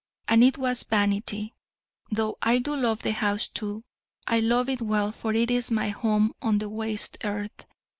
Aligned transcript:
And 0.27 0.43
it 0.43 0.57
was 0.57 0.81
Vanity: 0.83 1.53
though 2.09 2.35
I 2.41 2.57
do 2.57 2.75
love 2.75 3.03
the 3.03 3.11
house, 3.11 3.47
too, 3.47 3.83
I 4.25 4.39
love 4.39 4.67
it 4.67 4.81
well, 4.81 5.11
for 5.11 5.31
it 5.35 5.51
is 5.51 5.69
my 5.69 5.89
home 5.89 6.33
on 6.41 6.57
the 6.57 6.69
waste 6.69 7.19
earth. 7.23 7.67